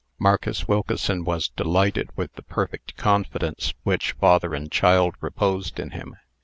[0.17, 6.15] Marcus Wilkeson was delighted with the perfect confidence which father and child reposed in him.